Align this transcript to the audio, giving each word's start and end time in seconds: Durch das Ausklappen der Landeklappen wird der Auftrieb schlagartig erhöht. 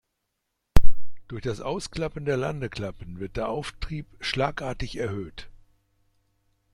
Durch 1.27 1.43
das 1.43 1.61
Ausklappen 1.61 2.25
der 2.25 2.35
Landeklappen 2.35 3.19
wird 3.19 3.37
der 3.37 3.49
Auftrieb 3.49 4.07
schlagartig 4.19 4.95
erhöht. 4.95 5.47